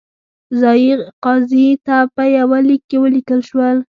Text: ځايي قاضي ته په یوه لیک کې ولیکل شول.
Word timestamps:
ځايي 0.59 0.91
قاضي 1.23 1.67
ته 1.85 1.97
په 2.15 2.23
یوه 2.37 2.59
لیک 2.67 2.81
کې 2.89 2.97
ولیکل 3.03 3.39
شول. 3.49 3.77